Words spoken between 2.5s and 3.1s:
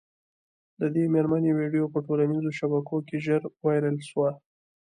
شبکو